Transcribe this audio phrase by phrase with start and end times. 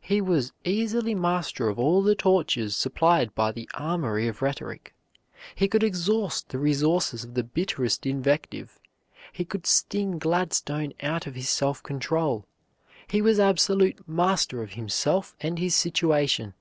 [0.00, 4.94] He was easily master of all the tortures supplied by the armory of rhetoric;
[5.54, 8.80] he could exhaust the resources of the bitterest invective;
[9.30, 12.46] he could sting Gladstone out of his self control;
[13.08, 16.54] he was absolute master of himself and his situation.